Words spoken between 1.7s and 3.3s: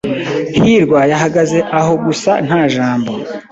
aho gusa nta jambo.